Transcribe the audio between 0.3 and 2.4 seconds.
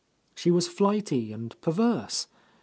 She was flighty and perverse.